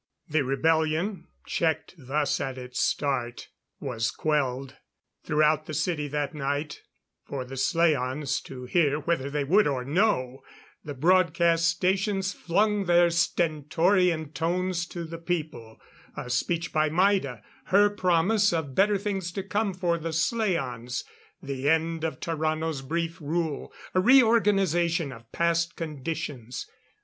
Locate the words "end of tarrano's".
21.69-22.81